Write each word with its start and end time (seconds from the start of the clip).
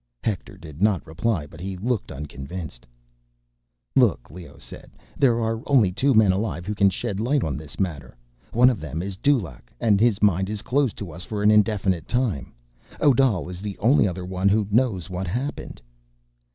Hector 0.23 0.57
did 0.57 0.81
not 0.81 1.05
reply, 1.05 1.45
but 1.45 1.61
he 1.61 1.77
looked 1.77 2.11
unconvinced. 2.11 2.87
"Look," 3.95 4.31
Leoh 4.31 4.57
said, 4.57 4.93
"there 5.15 5.39
are 5.41 5.61
only 5.67 5.91
two 5.91 6.15
men 6.15 6.31
alive 6.31 6.65
who 6.65 6.73
can 6.73 6.89
shed 6.89 7.19
light 7.19 7.43
on 7.43 7.55
this 7.55 7.79
matter. 7.79 8.17
One 8.51 8.71
of 8.71 8.79
them 8.79 9.03
is 9.03 9.15
Dulaq, 9.15 9.71
and 9.79 10.01
his 10.01 10.19
mind 10.19 10.49
is 10.49 10.63
closed 10.63 10.97
to 10.97 11.11
us 11.11 11.23
for 11.23 11.43
an 11.43 11.51
indefinite 11.51 12.07
time. 12.07 12.51
Odal 12.99 13.47
is 13.47 13.61
the 13.61 13.77
only 13.77 14.07
other 14.07 14.25
one 14.25 14.49
who 14.49 14.67
knows 14.71 15.07
what 15.07 15.27
happened." 15.27 15.79